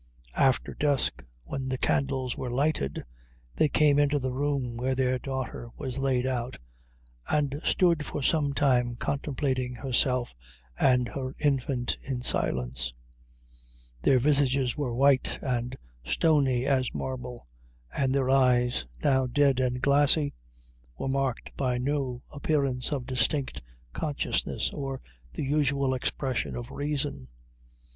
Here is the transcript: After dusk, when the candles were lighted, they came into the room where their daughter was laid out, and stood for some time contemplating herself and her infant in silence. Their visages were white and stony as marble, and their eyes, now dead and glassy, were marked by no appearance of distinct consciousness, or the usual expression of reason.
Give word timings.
After 0.35 0.73
dusk, 0.73 1.23
when 1.43 1.69
the 1.69 1.77
candles 1.77 2.35
were 2.35 2.49
lighted, 2.49 3.03
they 3.55 3.69
came 3.69 3.99
into 3.99 4.17
the 4.17 4.31
room 4.33 4.75
where 4.75 4.95
their 4.95 5.19
daughter 5.19 5.69
was 5.77 5.99
laid 5.99 6.25
out, 6.25 6.57
and 7.29 7.61
stood 7.63 8.03
for 8.03 8.23
some 8.23 8.51
time 8.53 8.95
contemplating 8.95 9.75
herself 9.75 10.33
and 10.79 11.07
her 11.09 11.35
infant 11.39 11.99
in 12.01 12.23
silence. 12.23 12.91
Their 14.01 14.17
visages 14.17 14.75
were 14.75 14.95
white 14.95 15.37
and 15.39 15.77
stony 16.03 16.65
as 16.65 16.91
marble, 16.95 17.45
and 17.95 18.11
their 18.15 18.31
eyes, 18.31 18.87
now 19.03 19.27
dead 19.27 19.59
and 19.59 19.83
glassy, 19.83 20.33
were 20.97 21.09
marked 21.09 21.55
by 21.55 21.77
no 21.77 22.23
appearance 22.31 22.91
of 22.91 23.05
distinct 23.05 23.61
consciousness, 23.93 24.71
or 24.73 24.99
the 25.33 25.43
usual 25.43 25.93
expression 25.93 26.55
of 26.55 26.71
reason. 26.71 27.27